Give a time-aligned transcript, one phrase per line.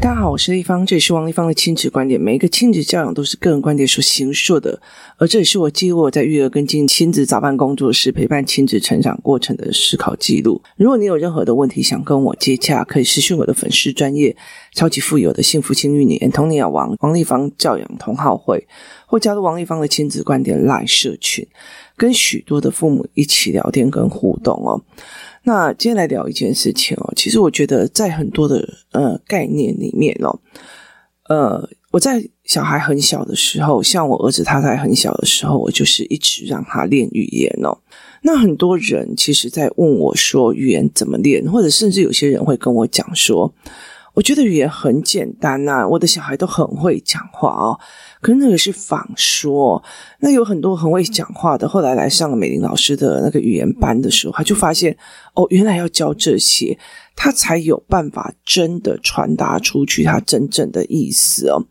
[0.00, 2.20] 大家好，我是丽芳，这里是王立芳的亲子观点。
[2.20, 4.80] 每一个亲子教养都是个人观点所形塑的，
[5.16, 10.62] 而这也是我记录我在育儿跟进亲子早班工作时陪伴亲子成长过程的思考记录。
[10.76, 14.36] 如果你有任何的问题想跟我接洽，可以私讯我的粉丝专业
[14.72, 18.66] 超级富有的幸福轻育年 Antonia 王王立芳教养同好会，
[19.06, 21.46] 或加入王立芳的亲子观点 Line 社群，
[21.96, 24.80] 跟许多的父母一起聊天跟互动哦。
[25.48, 30.38] 那今天来聊一件事情哦，其实我觉得在很多的呃概念里面哦，
[31.30, 37.78] 呃，我在小孩很小的时候，像我儿子他在很小的时候，我就是一直让他练语言哦。
[38.20, 43.50] 那很多人其实在问我说语言怎么练，或者甚至有些人会跟我讲说，
[44.18, 47.78] 我觉得语言很简单呐、我的小孩都很会讲话哦。
[48.20, 49.80] 可是那个是仿说，
[50.18, 54.96] 那有很多很会讲话的，后来来上了美玲老师的那个语言班的时候，他就发现
[55.34, 56.76] 哦，原来要教这些，
[57.14, 61.64] 他才有办法真的传达出去他真正的意思哦。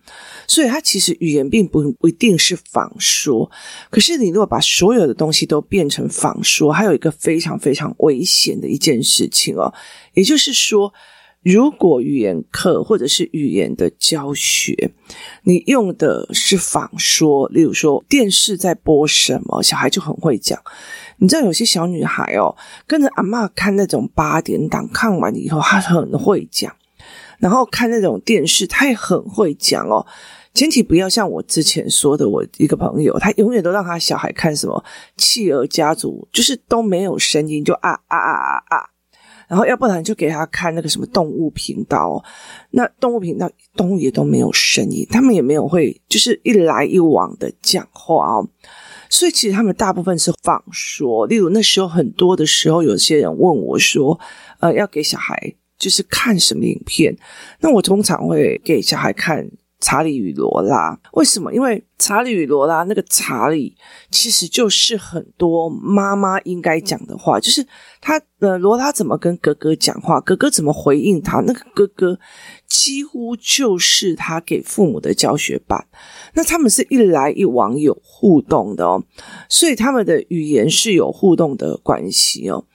[0.48, 3.52] 所以，他其实语言并不不一定是仿说。
[3.90, 9.74] 可是，你如果把所有的东西都变成仿说，还有一个非常非常危险的一件事情哦，
[10.14, 10.94] 也就是说。
[11.44, 14.92] 如果语言课或者是语言的教学，
[15.44, 20.62] 你用的是仿说，例如说电视在播什么，小孩就很会讲。
[21.18, 26.76] 你知道有些小女孩哦，跟着阿嬷看那种八点档，看完以后她很会讲，
[27.40, 30.06] 然后看那种电视，她也很会讲哦。
[30.54, 34.84] 前提不要像我之前说的，我一个朋友，他永远都让他小孩看什么
[35.16, 38.90] 企鹅家族，就是都没有声音，就啊啊啊啊啊。
[39.48, 42.22] 然后，要不然就给他看那个什么动物频道，
[42.72, 48.50] 那动物频道动物也都没有声音，他们也没有会，就是一来一往的讲话哦。
[49.10, 51.26] 所以其实他们大部分是仿说。
[51.28, 54.20] 例如那时候很多的时候，有些人问我说
[54.60, 57.18] ：“呃，要给小孩就是看什么影片？”
[57.62, 59.50] 那我通常会给小孩看。
[59.80, 61.54] 查理与罗拉，为什么？
[61.54, 63.76] 因为查理与罗拉那个查理，
[64.10, 67.66] 其实就是很多妈妈应该讲的话，就是
[68.02, 72.20] 他呃，罗拉怎么跟哥哥讲话，哥哥怎么回应他，那个哥哥
[72.68, 75.88] 几乎就是他给父母的教学版。
[76.34, 79.04] 那他们是一来一往有互动的哦，
[79.48, 82.66] 所以他们的语言是有互动的关系哦。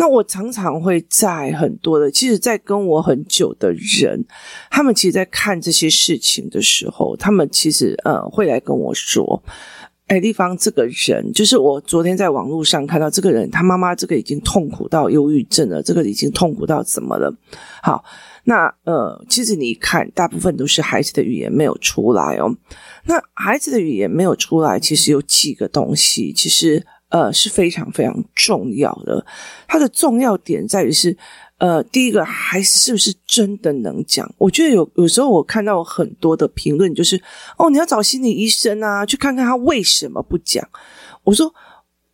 [0.00, 4.24] 那我常常会在很多的，其实，在跟我很久的人，
[4.70, 9.42] 他们其实，在看这些事情的时候，他们其实呃会来跟我说
[10.08, 17.30] ：“哎，丽芳，这个人就是我昨天在网络上看到这个人，他妈妈这个已经痛苦到忧郁症了，这个已经痛苦到怎么了？”
[17.84, 18.02] 好，
[18.44, 22.56] 那呃，其实你一看，大部分都是孩子的语言没有出来哦。
[23.04, 26.86] 那孩子的语言没有出来，其实有几个东西，其实。
[27.10, 29.24] 呃，是非常非常重要的。
[29.66, 31.16] 它的重要点在于是，
[31.58, 34.32] 呃，第一个，还是不是真的能讲？
[34.38, 37.20] 我觉得有有时候我看到很多的评论，就是
[37.58, 40.66] 哦，你要找心理医生啊，去看看他为什么不讲。
[41.24, 41.52] 我说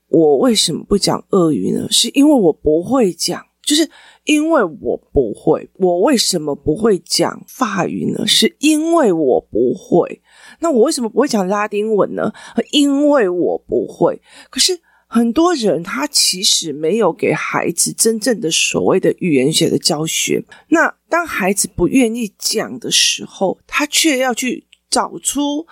[0.09, 1.87] 我为什么不讲俄语呢？
[1.91, 3.87] 是因为我不会讲，就是
[4.25, 5.69] 因为我不会。
[5.75, 8.27] 我为什么不会讲法语呢？
[8.27, 10.23] 是因为我不会。
[10.61, 12.33] 那我为什么不会讲拉丁文呢？
[12.73, 14.23] 因为我不会。
[14.49, 14.81] 可是。
[15.09, 20.45] 很多人他其实没有给孩子真正的所谓的语言学的教学。
[20.69, 25.67] 那当孩子不愿意讲的时候，他却要去找出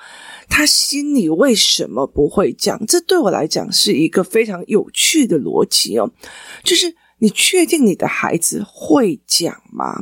[0.48, 2.84] 他心里为什么不会讲。
[2.86, 6.10] 这对我来讲是一个非常有趣的逻辑哦。
[6.62, 9.96] 就是你确定你的孩子会讲吗？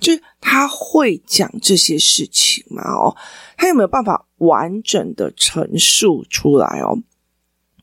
[0.00, 2.82] 就是他会讲这些事情吗？
[2.82, 3.14] 哦，
[3.56, 6.96] 他有没有办法完整的陈述出来哦？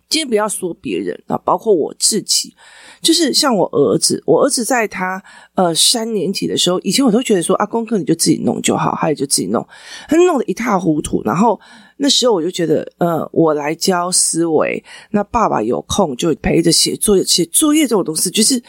[0.07, 2.55] 今天不要说别人啊，包括我自己，
[3.01, 5.21] 就是像我儿子，我儿子在他
[5.55, 9.67] 呃三年级的时候，以前我都觉得说啊，功课你就自己弄就好，他也就自己弄，
[10.07, 11.21] 他弄得一塌糊涂。
[11.23, 11.59] 然后
[11.97, 18.61] 那时候我就觉得，呃，我来教思维，那爸爸有空就陪着写作业，写作业这种东西就是。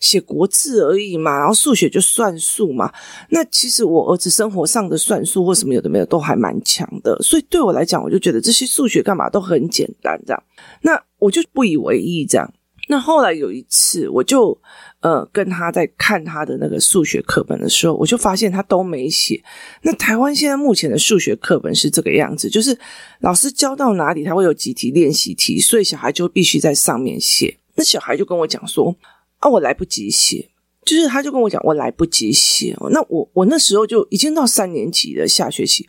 [0.00, 2.92] 写国字而已嘛，然后数学就算数嘛。
[3.30, 10.42] 那其实我儿子生活上的算术或什么有的没有都还蛮强的，所以对我来讲，我就觉得这些数学干嘛都很简单这样。
[10.82, 12.52] 那我就不以为意这样。
[12.90, 14.58] 那后来有一次，我就
[15.00, 19.42] 呃跟他在看他的那个数学课本的时候，我就发现他都没写。
[19.82, 22.78] 那台湾现在目前的数学课本是这个样子，就是
[23.20, 27.58] 老师教到哪里，他会有几题练习题，所以小孩就必须在上面写。
[27.74, 28.96] 那小孩就跟我讲说。
[29.38, 30.48] 啊，我来不及写，
[30.84, 32.76] 就是他就跟我讲，我来不及写。
[32.90, 35.86] 那我我那时候就已经到三年级了，下学期，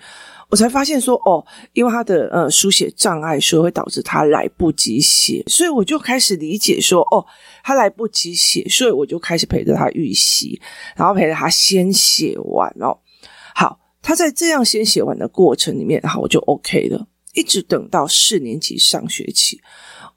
[0.50, 7.26] 我才发现说，哦，因为他的呃书写障碍，所以会导致他来不及写，所以我就开始理解说，哦，
[7.64, 10.60] 他来不及写，所以我就开始陪着他预习，
[10.96, 12.98] 然后陪着他先写完哦。
[13.56, 17.08] 好，他在这样先写完的过程里面，然后我就 OK 了，
[17.40, 19.60] 一直等到四年级上学期。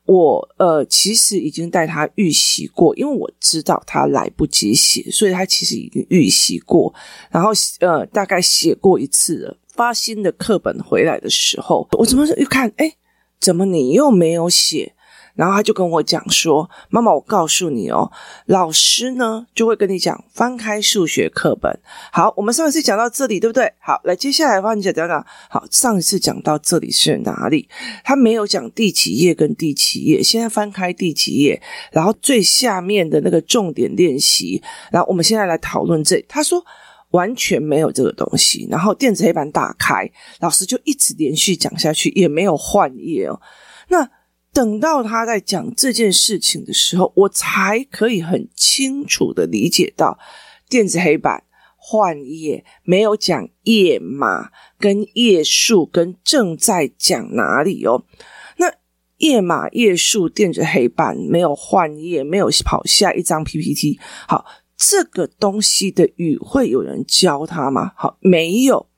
[0.05, 6.93] 我呃，其实已经带他预习过，因为我知道他来不及写，所以他其实已经预习过，
[7.31, 9.57] 然后呃，大概写过一次了。
[9.69, 12.71] 发新的课本回来的时候，我怎么一看？
[12.77, 12.93] 哎，
[13.41, 14.93] 怎么你又没有写？
[15.35, 18.11] 然后他就跟我讲说：“妈妈，我告诉你哦，
[18.47, 21.81] 老师呢就会跟你讲，翻开数学课本。
[22.13, 23.73] 好，我们上一次讲到这里，对不对？
[23.81, 25.25] 好，来接下来的话，你讲讲讲。
[25.49, 27.67] 好，上一次讲到这里是哪里？
[28.05, 30.23] 他没有讲第几页跟第几页。
[30.23, 34.63] 现在翻开第几页，然后最下面的那个重点练习。
[34.91, 36.21] 然后我们现在来讨论这。
[36.29, 36.63] 他说
[37.13, 38.69] 完全没有这个东西。
[38.71, 40.07] 然后电子黑板打开，
[40.41, 43.41] 老师就一直连续讲下去，也没有换页哦。
[43.89, 44.07] 那。
[44.53, 50.19] 等到他在讲这件事情的时候，我才可以很清楚的理解到
[50.69, 51.45] 电子黑板
[51.77, 58.05] 换页没有讲页码跟页数跟正在讲哪里哦。
[58.59, 58.73] 那
[59.17, 63.99] 页码页数电子黑板没有换页，没有跑下一张 PPT。
[64.29, 64.45] 好，
[64.77, 67.93] 这个东西的语会有人教他吗？
[67.97, 68.92] 好，没有。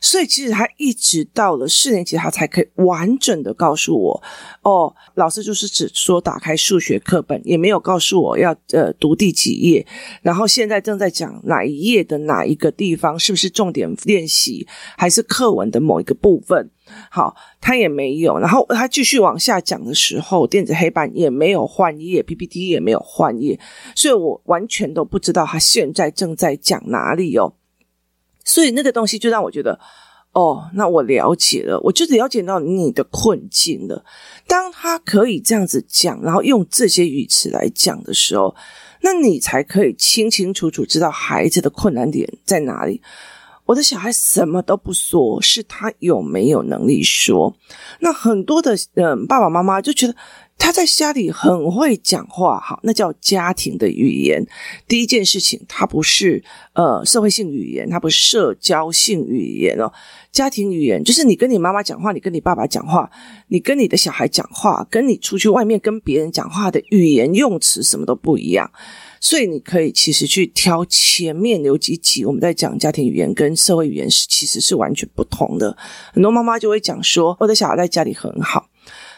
[0.00, 4.22] 所以其实他一直到了四年级，他才可以完整的告诉我，
[4.62, 9.86] 哦，老师就是只说打开数学课本，也没有告诉我要呃读第几页，
[10.22, 14.66] 然后现在正在讲哪一页的哪一个地方，是不是重点练习，
[14.96, 16.70] 还是课文的某一个部分？
[17.10, 18.38] 好，他也没有。
[18.38, 23.58] 然后他继续往下讲的时候，电子黑板也没有换页，PPT 也没有换页，
[23.94, 27.52] 所以我完全都不知道他现在正在讲哪里哦。
[28.48, 29.78] 所以那个东西就让我觉得，
[30.32, 34.02] 哦，那我了解了，我就了解到你的困境了。
[34.46, 38.56] 当他可以这样子讲，然后用这些语词来讲的时候，
[39.02, 43.02] 那你才可以清清楚楚知道孩子的困难点在哪里。
[43.66, 47.54] 我的小孩什么都不说，是他有没有能力说？
[48.00, 50.14] 那很多的嗯爸爸妈妈就觉得。
[50.58, 54.44] 他在家里很会讲话，好，那叫家庭的语言。
[54.86, 56.44] 第一件事情，它不是
[56.74, 59.90] 呃社会性语言，它不是社交性语言哦。
[60.30, 63.10] 家庭语言就是你跟你妈妈讲话，你跟你爸爸讲话，
[63.46, 68.70] 你跟你的小孩讲话，跟你出去外面跟别人讲话的语言用词什么都不一样。
[69.20, 75.76] 所以你可以其实去挑前面有几集我们在讲家庭语言跟社会语言是其实是完全不同的。
[76.12, 78.68] 很多妈妈就会讲说，我的小孩在家里很好。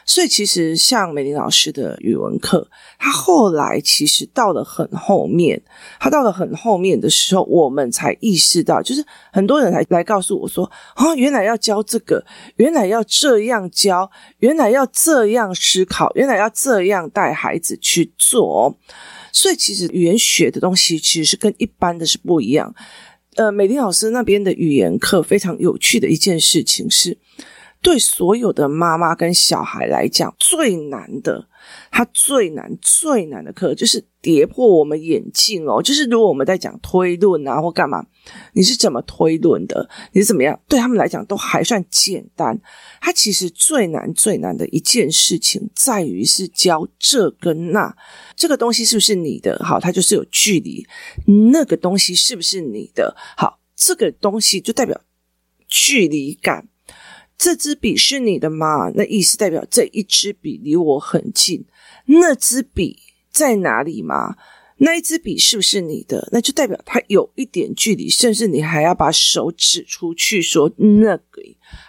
[0.07, 2.69] 所以，其实像美玲老师的语文课，
[2.99, 5.63] 他后来其实到了很后面，
[6.01, 10.65] 他到了很后面的时候，我们才意识到，就是很多人来来告诉我说
[10.97, 12.25] ：“哦，原来要教这个，
[12.57, 18.77] 原来要这样教，原来要这样思考，原来要这样带孩子去做。”
[19.33, 22.75] 所以，其实语言学的东西其实是跟一般的是不一样。
[23.37, 27.17] 呃，美玲老师那边的语言课非常有趣的一件事情是。
[27.83, 31.49] 对所有的妈妈跟小孩来讲，最难的，
[31.91, 35.83] 他最难最难的课就是跌破我们眼镜哦。
[35.83, 38.05] 就是如果我们在讲推论啊或干嘛，
[38.53, 39.89] 你是怎么推论的？
[40.13, 40.61] 你是怎么样？
[40.69, 42.61] 对他们来讲都还算简单。
[43.01, 47.97] 他其实最难最难的一件事情，在于是教这跟那，
[48.37, 49.59] 这个东西是不是你的？
[49.65, 50.87] 好，它就是有距离。
[51.51, 53.17] 那个东西是不是你的？
[53.39, 55.01] 好，这个东西就代表
[55.67, 56.69] 距离感。
[57.41, 58.91] 这支笔是你的吗？
[58.95, 61.65] 那意思代表这一支笔离我很近。
[62.05, 62.99] 那支笔
[63.31, 64.37] 在哪里吗？
[64.77, 66.29] 那一支笔是不是你的？
[66.33, 71.41] 那就代表它有一点距离，甚至你还要把手指出去说那个。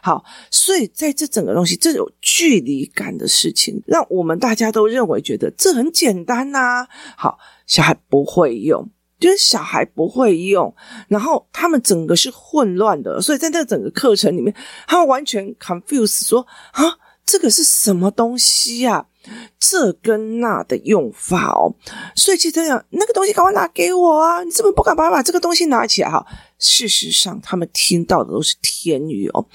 [0.01, 8.89] 好，所以在这整个东西，这种距离感的事情，让我们大家都认为觉得这很简单呐、好，小孩不会用。
[9.21, 10.73] 就是小孩不会用，
[11.07, 14.53] 然后他们整个是混乱的，所以在这整个课程里面，
[14.87, 16.83] 他们完全 confuse 说啊，
[17.25, 19.05] 这个是什么东西呀？
[19.59, 21.71] 这跟那的用法哦，
[22.15, 24.43] 所以其实这样，那个东西赶快拿给我啊！
[24.43, 26.09] 你怎么不敢把把这个东西拿起来？
[26.09, 26.25] 哈，
[26.57, 29.45] 事实上，他们听到的都是天语哦，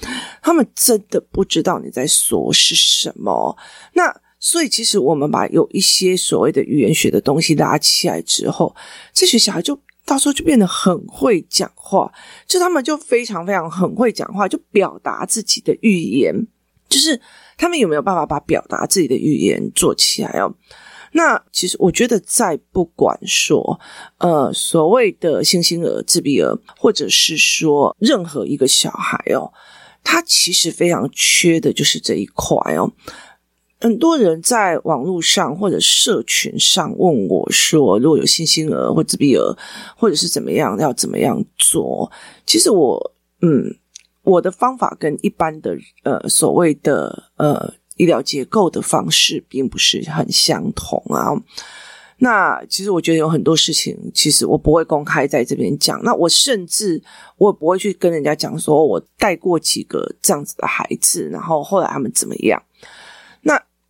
[0.41, 3.55] 他们真的不知道你在说是什么。
[3.93, 4.21] 那。
[4.49, 8.73] 所以，其实我们把有一些所谓的语言学的东西拉起来之后，
[9.11, 12.09] 这些小孩就到时候就变得很会讲话，
[12.47, 16.33] 就他们就非常非常很会讲话，就表达自己的语言。
[16.87, 17.19] 就是
[17.57, 20.55] 他们有没有办法把表达自己的语言做起来哦？
[21.11, 23.77] 那其实我觉得，在不管说
[24.19, 29.51] 呃所谓的星星儿、自闭儿，或者是说任何一个小孩哦。
[30.03, 32.89] 他其实非常缺的就是这一块哦。
[33.79, 39.55] 很多人在网络上或者社群上问我说：“如果有星星儿或自闭儿，
[39.95, 42.11] 或者是怎么样，要怎么样做？”
[42.45, 43.75] 其实我，嗯，
[44.23, 51.31] 我的方法跟一般的呃所谓的呃医疗结构的方式并不是很相同啊。
[52.19, 56.01] 那其实我觉得有很多事情，其实我不会公开在这边讲。
[56.03, 56.99] 那我甚至
[57.37, 62.59] 我也不会去跟人家讲说，我带过几个这样子的孩子，然后后来他们怎么样。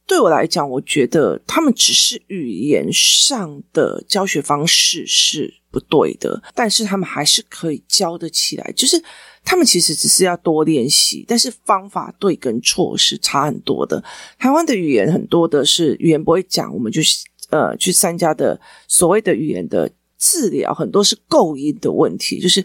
[0.07, 8.71] 对我来讲，我觉得他们只是语言上的教学方式是不对的，但是他们还是可以教得起来。
[8.75, 8.99] 就是
[9.43, 14.03] 他们其实只是要多练习，但是方法对跟错是差很多的。
[14.39, 17.01] 台湾的语言很多的是语言不会讲，我们就。
[17.49, 18.59] 呃，去参加的
[18.89, 22.61] 所谓的语言的治疗，很多是构音的问题，就是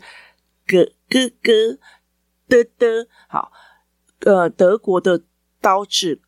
[0.66, 1.78] 咯咯咯
[2.49, 3.52] 的的，好，
[4.25, 5.22] 呃，德国的
[5.61, 6.20] 刀字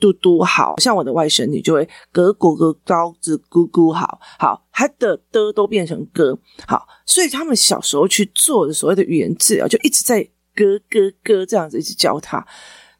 [0.00, 4.18] 嘟嘟，好像我的外甥女就会咯咯咯，高子咕咕，好。
[4.38, 10.22] 好，他的的都变成咯，好，所以他们小时候去做的所谓的语言治疗，就一直在
[10.54, 12.44] 咯咯咯这样子一直教他，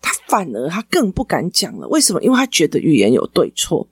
[0.00, 2.22] 他反而他更不敢讲了，为什么？
[2.22, 3.86] 因为他觉得语言有对错。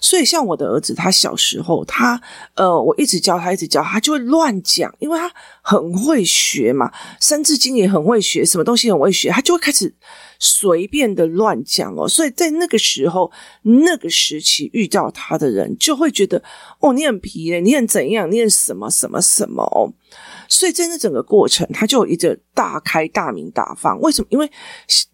[0.00, 2.18] 所以，像我的儿子，他小时候，他
[2.54, 6.88] 呃，我一直教他，一直教他，就会乱讲，因为他很会学嘛，
[7.20, 9.94] 《三字经》也很会学，什么东西很会学，他就会开始
[10.38, 12.08] 随便的乱讲哦。
[12.08, 13.30] 所以在那个时候，
[13.62, 16.42] 那个时期遇到他的人，就会觉得
[16.78, 19.92] 哦，你很皮耶，你很怎样，你很什么什么什么哦。
[20.48, 24.00] 所以在那整个过程，他就一个大开大明大放。
[24.00, 24.28] 为什么？
[24.30, 24.50] 因为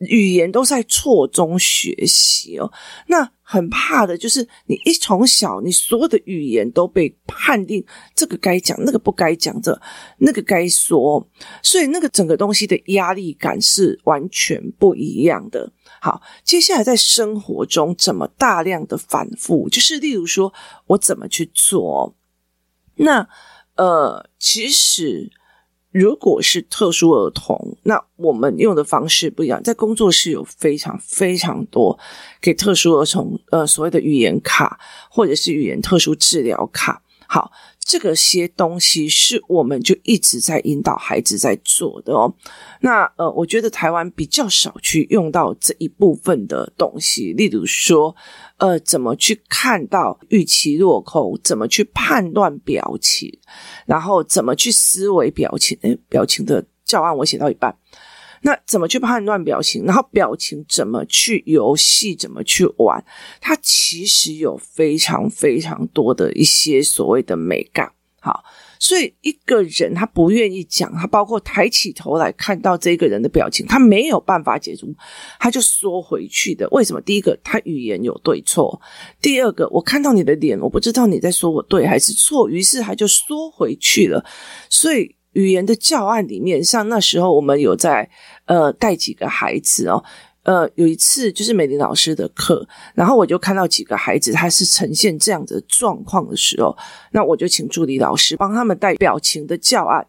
[0.01, 2.71] 语言都在错中学习哦。
[3.07, 7.85] 那很怕的就是你一从小，你所有的语言都被判定
[8.15, 9.79] 这个该讲，那个不该讲，这
[10.19, 11.27] 那个该说。
[11.63, 15.71] 所以那个整个东西的压力感是完全不一样的。
[16.01, 20.53] 好，接下来在生活中怎么大量的反复，就是例如说
[20.87, 22.15] 我怎么去做，
[22.97, 23.29] 那。
[23.77, 25.31] 呃，其实
[25.93, 29.63] 如果是特殊儿童，那我们用的方式不一样。
[29.63, 31.99] 在工作室有非常非常多
[32.41, 34.79] 给特殊儿童，呃，所谓的语言卡
[35.11, 37.03] 或者是语言特殊治疗卡。
[37.29, 37.51] 好。
[37.89, 42.35] 这个些东西是我们就一直在引导孩子在做的哦。
[42.81, 48.13] 那呃，我觉得台湾比较少去用到这一部分的东西，例如说，
[48.57, 53.33] 呃，怎么去看到预期落空，怎么去判断表情，
[53.87, 55.79] 然后怎么去思维表情。
[55.83, 57.73] 诶，表情的教案我写到一半。
[58.47, 59.85] 那怎么去判断表情？
[59.85, 62.15] 然后表情怎么去游戏？
[62.15, 63.05] 怎么去玩？
[63.41, 67.91] 它其实有非常非常多的一些所谓的美感。
[68.21, 68.45] 好，
[68.79, 74.95] 所以一个人他不愿意讲，他包括抬起头来看到这个人的表情，他没有办法解读，
[75.41, 76.69] 他就缩回去的。
[76.71, 77.01] 为什么？
[77.01, 78.81] 第一个，他语言有对错；
[79.21, 84.25] 第二个，我看到你的脸，我不知道你在说我对还是错，于是他就缩回去了。
[84.71, 88.09] 所以语言的教案里面，像那时候我们有在。
[88.49, 90.05] 呃，带几个孩子哦，
[90.45, 92.65] 呃，有一次就是美玲老师的课，
[92.95, 96.79] 然后我就看到几个孩子他是呈现这样的状况的时候，
[97.11, 100.07] 那我就请助理老师帮他们带表情的教案。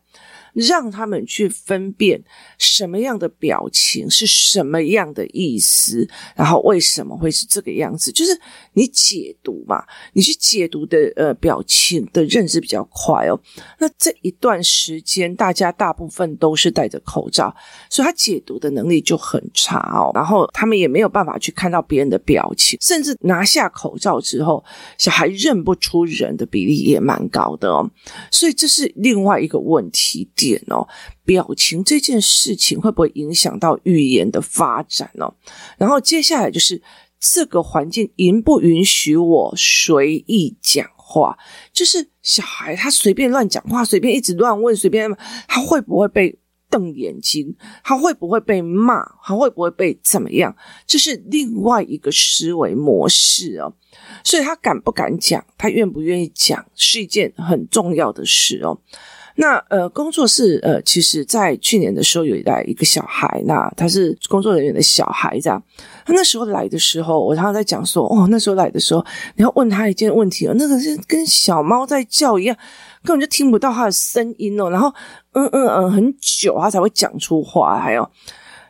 [0.58, 2.20] 让他们去分辨
[2.58, 8.12] 什么样的表情是什么样的意思，然后为什么会是这个样子？
[8.12, 8.32] 就是
[8.74, 9.84] 你解读嘛，
[10.14, 13.40] 你去解读的呃表情的认知比较快哦。
[13.78, 17.56] 那这一段时间，大家大部分都是戴着口罩，
[17.88, 20.12] 所以他解读的能力就很差哦。
[20.16, 24.64] 然后他们也没有办法去看到别人的表情，甚至拿下口罩之后，
[24.98, 27.88] 小孩认不出人的比例也蛮高的哦。
[28.32, 30.63] 所以这是另外一个问题点。
[30.68, 30.88] 哦，
[31.25, 35.34] 表情这件事情会不会影响到语言的发展呢？
[35.77, 36.82] 然后接下来就是
[37.20, 41.38] 这个环境允不允许我随意讲话？
[41.74, 45.10] 就是小孩他随便乱讲话，随便一直乱问，随便
[45.48, 46.38] 他会不会被
[46.70, 47.56] 瞪眼睛？
[47.84, 49.04] 他会不会被骂？
[49.24, 50.56] 他会不会被怎么样？
[50.86, 53.74] 这是另外一个思维模式哦。
[54.24, 55.44] 所以他敢不敢讲？
[55.58, 56.66] 他愿不愿意讲？
[56.75, 58.80] 是一件很重要的事哦。
[59.39, 65.62] 那呃，工作室呃，其实在去年的时候有一来一个小孩，那他是工作人员的小孩，这样。
[66.03, 72.58] 他那时候来的时候，我常常在讲说，哦，那时候来的时候，你要问他一件问题哦，那个是跟小猫在叫一样，
[73.03, 74.91] 根本就听不到他的声音哦，然后
[75.34, 77.79] 嗯嗯嗯，很久他才会讲出话。
[77.79, 78.10] 还有，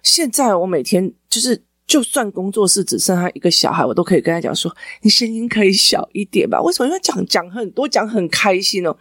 [0.03, 4.69] 现在我每天就是，就算工作室只剩下一个小孩，我都可以跟他讲说，
[5.01, 6.62] 你声音可以小一点吧？
[6.62, 6.88] 为什么？
[6.89, 8.93] 因为讲讲很多，讲很开心哦。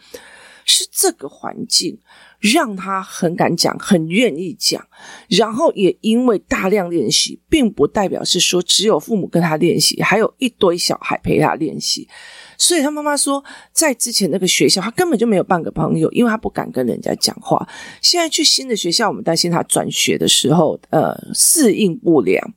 [0.67, 1.99] 是这个环境
[2.39, 4.87] 让他很敢讲，很愿意讲，
[5.29, 12.07] 然后也因为大量练习，并不代表是说只有父母跟他练习，还有一堆小孩陪他练习。
[12.59, 13.43] 所以他妈妈说，
[13.73, 17.67] 在之前那个学校，他根本就没有半个朋友，因为他不敢跟人家讲话。
[18.03, 22.55] 现在去新的学校，我们担心他转学的时候，呃，适应不良。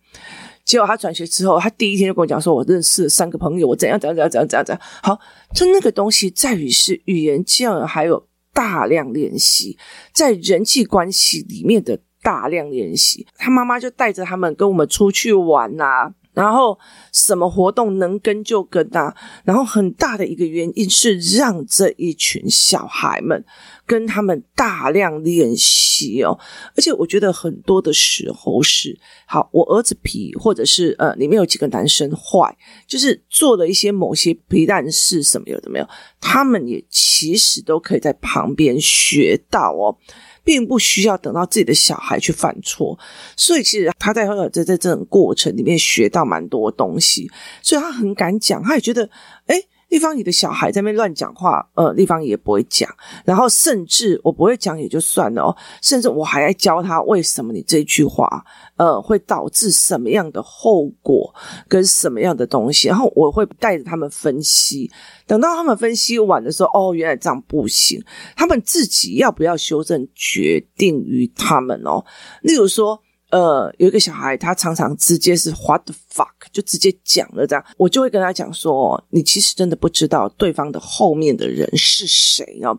[0.69, 5.19] 结果他转学之后，他第一天就跟我讲说：“我认识了三个朋友，我怎样怎样怎样怎样怎样怎样。”好，
[5.55, 9.75] 就那个东西在于是语言教育，还有大量练习，
[10.13, 13.25] 在人际关系里面的大量练习。
[13.35, 16.77] 他妈妈就带着他们跟我们出去玩呐、然后
[17.12, 23.43] 什么活动能跟就跟啊，然后很大的一个原因是让这一群小孩们
[23.86, 26.39] 跟他们大量练习哦，
[26.75, 32.55] 而且我觉得很多的时候是好，我儿子皮或者是呃里面有几个男生坏，
[32.88, 35.88] 就是做了一些某些皮蛋事什么有的没有，
[36.21, 39.98] 他们也其实都可以在旁边学到哦。
[40.43, 42.98] 并不需要等到自己的小孩去犯错，
[43.36, 47.29] 所以其实他在在在这种过程里面学到蛮多东西，
[47.62, 49.10] 所以他很敢讲，他也觉得，
[49.48, 52.89] 诶丽芳，你的小孩在那边乱讲话，呃，丽芳也不会讲，
[53.25, 58.43] 然后甚至我不会讲也就算了哦，甚至我还在教他为什么你这句话，
[58.77, 61.34] 呃，会导致什么样的后果
[61.67, 64.89] 跟什么样的东西，然后我会带着他们分析，
[65.25, 68.00] 等到他们分析完的时候，哦，原来这样不行，
[68.36, 72.05] 他们自己要不要修正，决定于他们哦，
[72.41, 73.01] 例如说。
[73.31, 82.75] 呃，有一个小孩，他常常直接是 what the fuck，就直接讲了这样，我就会跟他讲说，你其实真的不知道对方的后面的人是谁哦。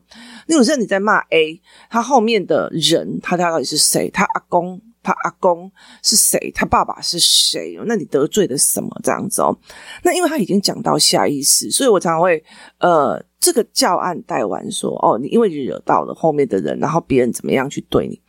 [0.49, 4.11] 那有时候你在骂 A，他后面的人，他他到底是谁？
[4.11, 5.71] 他阿公，他阿公
[6.03, 6.51] 是谁？
[6.53, 7.79] 他爸爸是谁？
[7.87, 8.91] 那你得罪了什么？
[9.05, 9.57] 这样子哦。
[10.03, 12.43] 那因为他已经讲到下意识，所以我常常会
[12.79, 13.25] 呃。
[13.41, 18.21] 这个教案带完说哦，你因为你惹到了后面的人，然后别人怎么样去对你？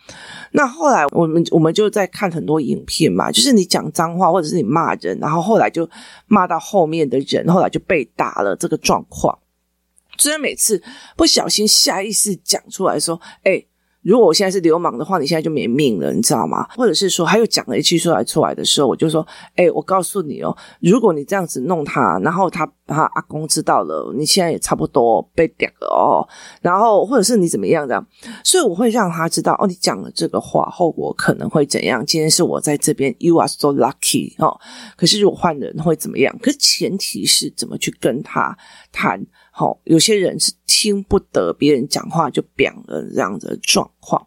[0.51, 5.87] 那后来我们我们就在看很多影片嘛，就是你讲脏话或者是你骂人，然后后来就
[6.27, 9.37] 骂到后面的人，后来就被打了这个状况。
[10.17, 10.81] 虽然每次
[11.17, 13.65] 不小心下意识讲出来说，哎。
[14.01, 16.67] 如果我现在是流氓的话，你现在就没命了，你知道吗？
[16.75, 26.27] 或者是说，他又讲了一句出来出来的时候，我就说，哎，我告诉你哦，如果你这样子弄他，然后他他阿公知道了，你现在也差不多被点了哦。
[26.61, 28.05] 然后或者是你怎么样这样，
[28.43, 32.03] 所以我会让他知道，哦，你讲了这个话，后果可能会怎样。
[32.05, 34.59] 今天是我在这边，you are so lucky 哦。
[34.97, 36.35] 可是如果换人会怎么样？
[36.41, 38.57] 可是前提是怎么去跟他
[38.91, 39.23] 谈。
[39.61, 44.25] 好，有些人是听不得别人讲话就扁了这样的状况。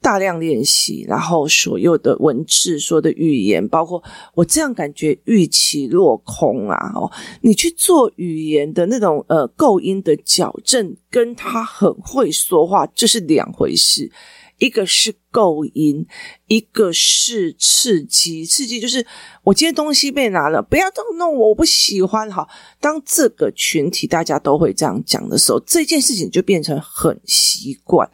[0.00, 4.02] 大量练习，然后所有的文字、说的语言，包括
[4.34, 6.90] 我这样感觉预期落空啊！
[6.96, 7.08] 哦，
[7.42, 14.10] 你去做语言的那种呃构音的矫正，跟他很会说话，这是两回事。
[14.58, 16.06] 一个是构音，
[16.46, 18.44] 一个是刺激。
[18.44, 19.06] 刺激就是
[19.42, 22.30] 我今天东西被拿了，不要这么弄我，我不喜欢。
[22.30, 22.48] 哈，
[22.80, 28.10] 当这个群体大家都会这样讲的时候，这件事情就变成很习惯。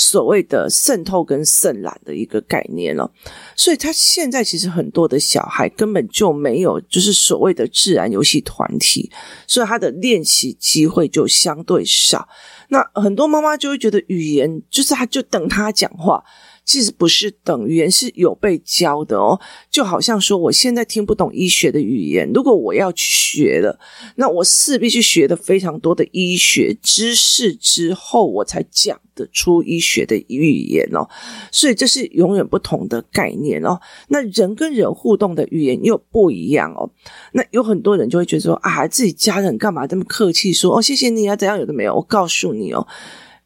[0.00, 3.10] 所谓的渗透跟渗染的一个概念了，
[3.56, 9.10] 所以他现在其实很多的小孩根本就没有，就是所谓的自然游戏团体，
[9.48, 12.28] 所以他的练习机会就相对少。
[12.68, 16.22] 那很多妈妈就会觉得语言就是他就等他讲话。
[16.68, 23.80] 其实不是等语言是有被教的哦，就好像说我现在听不懂医学的语言，如果我要去学了，
[24.16, 31.08] 那我势必去学的非常多的医学知识之后，我才讲得出医学的语言哦。
[31.50, 33.80] 所以这是永远不同的概念哦。
[34.08, 36.90] 那人跟人互动的语言又不一样哦。
[37.32, 41.94] 那有很多人就会觉得说啊，自己家人干嘛这么客气说哦，谢谢你啊，怎样有的没有？
[41.94, 42.86] 我告诉你哦。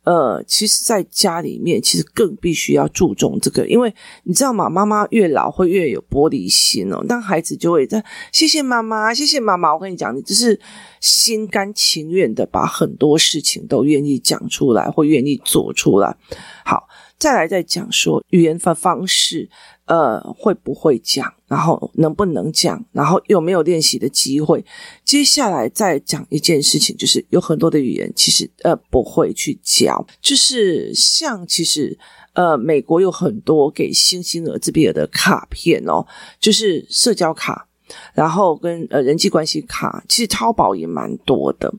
[0.05, 4.69] 呃，其实，在家里面，其实更必须要注重这个，因为你知道吗？
[4.69, 9.73] 妈妈越老会越有玻璃心哦，当孩子就会在谢谢妈妈，谢谢妈妈。
[9.73, 10.59] 我跟你讲，你只是
[11.01, 16.17] 心甘情愿的把很多事情都愿意讲出来，或愿意做出来。
[16.65, 16.89] 好。
[17.19, 19.49] 再来再讲说语言的方式，
[19.85, 24.65] 呃，会不会讲，然后能不能讲，然后有没有练习的机会。
[25.05, 31.99] 接下来再讲一件事情，就是有很多的语言其实呃不会去教，就是像其实
[32.33, 36.07] 呃美国有很多给星星儿自闭儿的卡片哦，
[36.41, 37.69] 就是社交卡，
[38.15, 41.73] 然后跟呃人际关系卡，其实淘宝也蛮多的。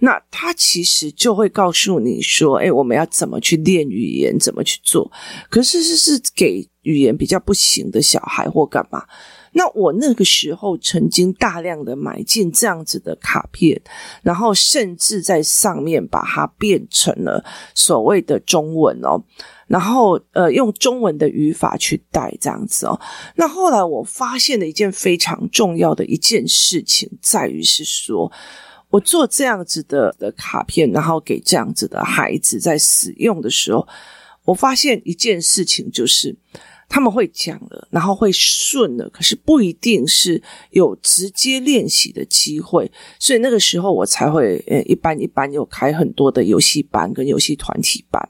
[0.00, 5.10] 那他其实就会告诉你说：“哎，我们要怎么去练语言，怎么去做？”
[5.48, 9.04] 可是是是给语言比较不行的小孩或干嘛？
[9.54, 13.78] 那我那个时候曾经大量的买进这样子的卡片，
[14.22, 19.22] 然后甚至在上面把它变成了所谓的中文哦，
[19.66, 22.98] 然后呃用中文的语法去带这样子哦。
[23.36, 28.32] 那后来我发现了一件非常重要的一件事情，在于是说，
[28.88, 33.86] 我做这样子的的卡片，然后给这样子的孩子在使用的时候，
[34.46, 36.34] 我发现一件事情就是。
[36.92, 48.22] 他们会讲了，然后会顺了，可是不一定是有直接练习的机会，所以那个时候我才会，呃，一般一般有开很多的游戏班跟游戏团体班。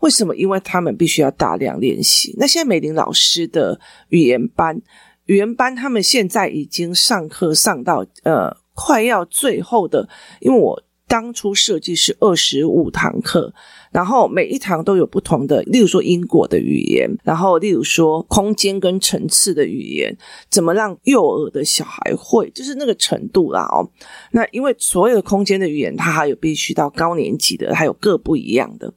[0.00, 0.36] 为什么？
[0.36, 2.34] 因为他们必须要大量练习。
[2.36, 4.78] 那现在美玲老师的语言班，
[5.24, 10.06] 语言班他们现在已经上课上到呃快要最后的，
[10.40, 13.52] 因为我当初设计是二十五堂课。
[13.90, 20.16] 然后每一堂都有不同的，例如说因果的语言，然后例如说空间跟层次的语言，
[20.50, 23.88] 怎么让幼儿的小孩会，就是那个程度啦哦。
[24.32, 28.92] 那因为所有的空间的语言，它还有必须到高年级的，还有各不一样的。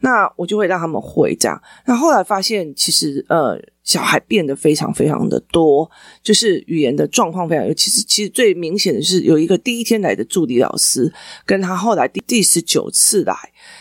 [0.00, 1.60] 那我就会让他们会这样。
[1.84, 3.60] 那后来发现，其实呃。
[3.88, 5.90] 小孩变得非常非常的多，
[6.22, 7.66] 就是语言的状况非常。
[7.74, 11.10] 其实，其实最明显的是有一个第一天来的助理老师，
[11.46, 13.34] 跟他后来第第十九次来，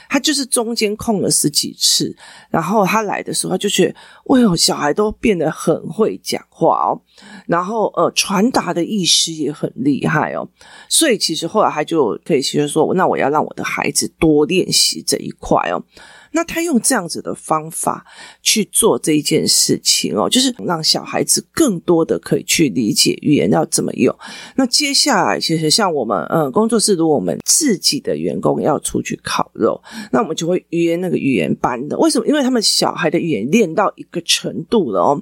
[0.07, 2.15] 他就是中间空了十几次，
[2.49, 3.95] 然后他来的时候他就觉得，
[4.33, 7.01] 哎呦，小孩都变得很会讲话哦，
[7.45, 10.47] 然后呃，传达的意思也很厉害哦，
[10.87, 15.83] 所以其实后来他就可以其实说，那我要让我的孩子多练习这一块哦。
[16.31, 18.05] 那他用这样子的方法
[18.41, 24.15] 去做这一件事情哦，就是让小孩子更多的可以去理解语言要怎么用。
[24.55, 31.97] 那接下来，其实像我们呃工作室，如果我们自己的员工要出去烤肉，那我们就会约那个语言班的。
[31.97, 32.27] 为什么？
[32.27, 35.21] 因为他们小孩的语言练到一个程度了哦，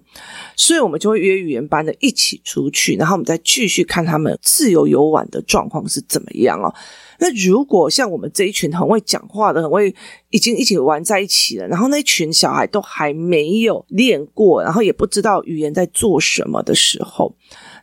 [0.56, 6.74] 所以我们就会约语言班的一起出去，然后我们再继续看他们自由游玩的状况是怎么样哦。
[7.20, 9.94] 那如果像我们这一群很会讲话的，很会
[10.36, 17.34] 已经一起玩在一起了，然后那群小孩都还没有练过，然后也不知道语言在做什么的时候。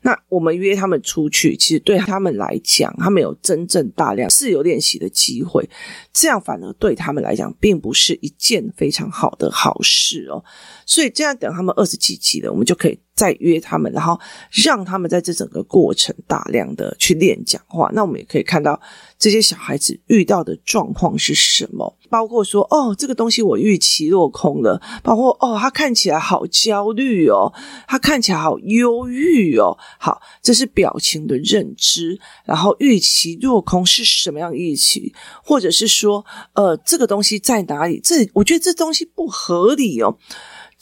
[0.02, 5.66] 那我们约他们出去，其实对他们来讲，他们有真正大量自由练习的机会，
[6.12, 10.44] 这样反而对他们来讲，并不是一件非常好的好事哦。
[10.84, 14.18] 所以这样等他们二十几级了，我们就可以再约他们，然后
[14.50, 17.90] 让他们在这整个过程大量的去练讲话。
[17.92, 18.80] 那我们也可以看到
[19.18, 27.52] 这些小孩子遇到的状况是什么，包括说哦，这个东西我预期落空了，包括哦，他看起来好焦虑哦，
[27.86, 29.76] 他看起来好忧郁哦。
[29.98, 32.18] 好，这是表情的认知。
[32.44, 38.00] 然后预期落空是什么样的预期，或者是说呃，这个东西在哪里？
[38.02, 40.16] 这我觉得这东西不合理哦。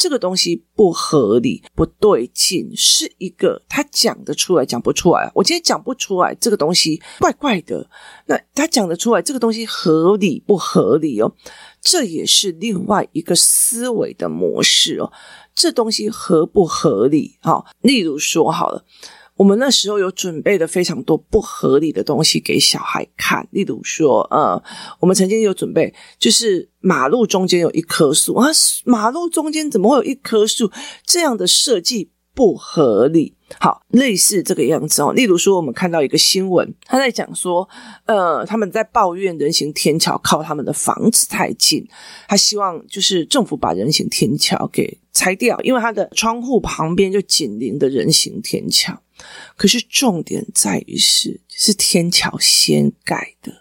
[0.01, 5.31] 这个东西不合理、不对劲，是一个他讲得出来、讲不出来。
[5.35, 7.87] 我今天讲不出来，这个东西怪怪的。
[8.25, 11.31] 那他讲得出来，这个东西合理不合理哦？
[11.83, 15.13] 这也是另外一个思维的模式哦。
[15.55, 17.37] 这东西合不合理？
[17.43, 18.87] 哦，例如说好了。
[19.41, 24.63] 我们那时候有准备了非常多不合理的东西给小孩看，例如说，呃，
[24.99, 28.49] 我们曾经有准备，就是马路中间有一棵树啊，
[28.85, 30.71] 马路中间怎么会有一棵树？
[31.07, 33.35] 这样的设计不合理。
[33.59, 35.15] 好，类似这个样子哦。
[35.15, 37.67] 例如说，我们看到一个新闻，他在讲说，
[38.05, 41.83] 呃，他们在抱怨人行天桥靠他们的房子太近，
[42.29, 49.01] 他希望就是政府把人行天桥给拆掉，因为他的窗户旁边就紧邻的人行天桥。
[49.57, 53.53] 可是重点在于是是天桥先盖的，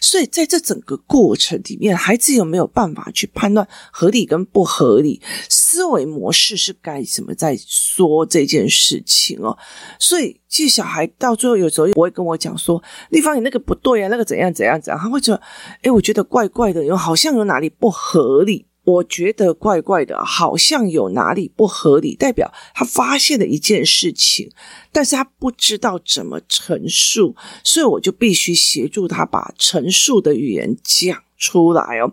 [0.00, 5.20] 所以在这整个过程里面，孩子有没有办法去判断合理跟不合理？
[5.48, 9.56] 思维模式是该怎么在说这件事情哦？
[9.98, 15.40] 所以其实小孩到最后有时候我会跟我讲说：“立方，你那个不对啊，那个怎样怎样怎样。”他会觉得
[15.82, 24.48] ：“哎，我觉得怪怪的，有好像有哪里不合理。”我觉得怪怪的，好像有哪里不合理，代表他发现了一件事情，
[24.92, 32.12] 但是他不知道怎么陈述，所以我就必须协助他把陈述的语言讲出来哦。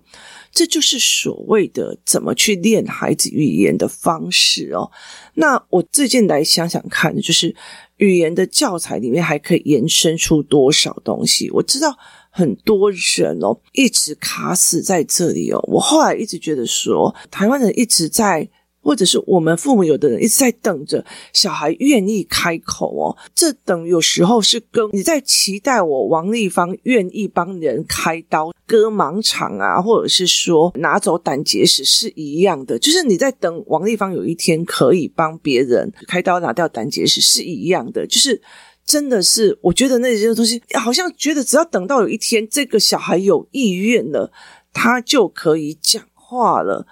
[0.51, 4.91] 这就是所谓的怎么去练孩子语言的方式哦。
[5.35, 7.55] 那我最近来想想看，就是
[7.97, 11.51] 语言的教材里面还可以延伸出多少东西？
[11.51, 11.95] 我知道。
[12.35, 15.63] 很多人哦，一直卡死在这里哦。
[15.67, 18.49] 我后来一直觉得说，台湾人一直在
[18.81, 38.41] 或者是我们父母有的人一直在等着小孩愿意开口哦，这等有时候是跟你在期待我王立芳愿意帮人开刀割盲肠啊，或者是说拿走胆结石是一样的，就是你在等王立芳有一天可以帮别人开刀拿掉胆结石是一样的，就是
[38.85, 44.31] 真的是我觉得那些东西好像觉得只要等到有一天这个小孩有意愿了，
[44.73, 46.85] 他就可以讲话了。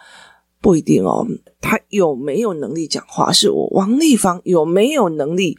[0.62, 1.26] 不一定哦，
[1.60, 3.34] 他有没有能力讲话？
[3.34, 5.58] 是我王丽芳有没有能力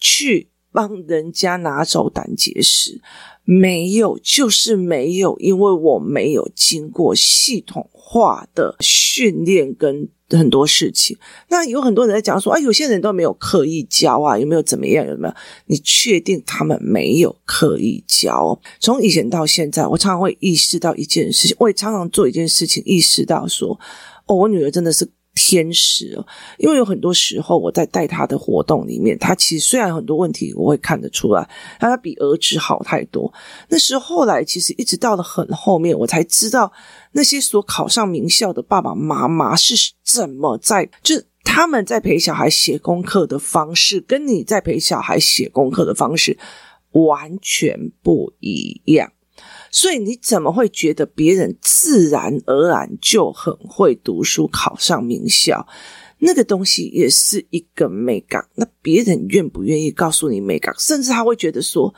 [0.00, 3.02] 去帮人家拿走胆结石？
[3.44, 11.16] 没有，就是没有，因为我没有经过系统化的训练跟很多事情。
[11.48, 15.06] 那有很多人在讲说，啊，有些人都没有刻意教啊，有没有怎么样？
[15.06, 15.34] 有没有？
[15.66, 18.60] 你确定他们没有刻意教？
[18.80, 23.78] 从以前到现在，我常常会意识到一件事情，我也常常做一件事情，意识到说。
[24.26, 26.26] 哦，我女儿真的是天使哦，
[26.58, 31.48] 因为有很多时候我在带他的活动里面，他其实虽然很多问题我会看得出来，
[31.78, 33.32] 但他比儿子好太多。
[33.68, 36.72] 那时候后来其实一直到了很后面，我才知道
[37.12, 46.36] 那些所考上名校的爸爸妈妈是怎么在，就他们在陪小孩写功课的方式，跟你在陪小孩写功课的方式
[46.90, 49.12] 完全不一样。
[49.70, 55.66] 所以你怎么会觉得别人自然而然就很会读书，考上名校？
[56.18, 58.46] 那个东西也是一个美感。
[58.54, 60.74] 那别人愿不愿意告诉你美感？
[60.78, 61.94] 甚至他会觉得说。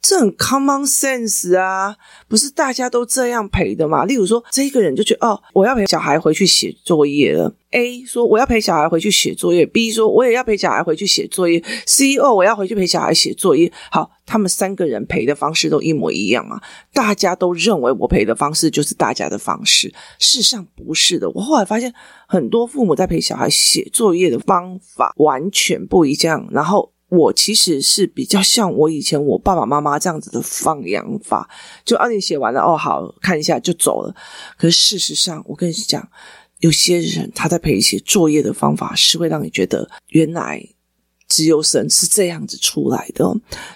[0.00, 1.96] 这很 common sense 啊，
[2.28, 4.04] 不是大家都这样陪的吗？
[4.04, 7.54] 例如说，这一个人就觉得哦，我要陪小孩回去写作业了。
[7.72, 13.70] A 说我要陪小孩回去写作业，B 说我也要陪小孩回去写作业，C 哦，我要回去陪小孩写作业。
[13.90, 16.62] 好，他们三个人陪的方式都一模一样啊，
[16.94, 21.28] 大家都认为我陪的方式就是大家的方式，事实上不是的。
[21.30, 21.92] 我后来发现，
[22.26, 26.92] 很多父母在陪小孩写作业的方法完全不一样，然后。
[27.08, 31.48] 我其实是比较像我以前我爸爸妈妈这样子的放养法，
[31.84, 34.14] 就啊，你写完了哦，好，看一下就走了。
[34.58, 36.06] 可是事实上，我跟你讲，
[36.58, 40.62] 有些人他在陪写作业的方法是会让你觉得，原来
[41.26, 43.24] 只有神是这样子出来的。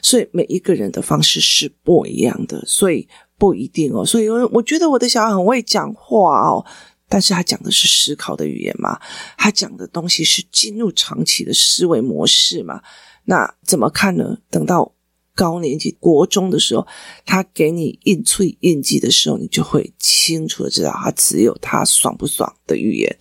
[0.03, 4.05] 所以每一个人的方式是不一样的，所以不一定哦。
[4.05, 6.63] 所以我觉得我的小孩很会讲话哦，
[7.09, 9.01] 但是他讲的是思考的语言嘛，
[9.39, 12.83] 他讲的东西是进入长期的思维模式嘛。
[13.25, 14.39] 那怎么看呢？
[14.51, 14.93] 等到
[15.35, 16.87] 高年级国中的时候，
[17.25, 23.17] 他给你印催印记的时候，你就会清楚的知道，他只有他爽不爽的语言，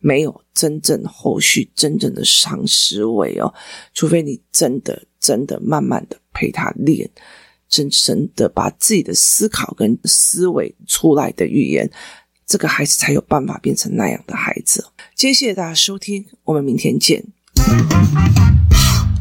[0.00, 3.52] 没有真正后续真正的长思维哦。
[3.94, 7.08] 除非你真的真的慢慢的陪他练，
[7.68, 11.88] 真正的把自己的思考跟思维出来的语言，
[12.46, 14.84] 这个孩子才有办法变成那样的孩子。
[15.14, 17.24] 谢谢大家收听，我们明天见。